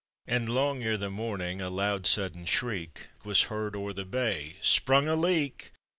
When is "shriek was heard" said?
2.47-3.75